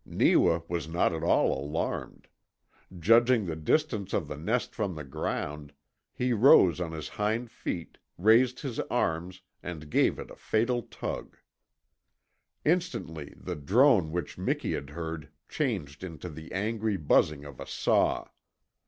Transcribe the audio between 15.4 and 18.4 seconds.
changed into the angry buzzing of a saw.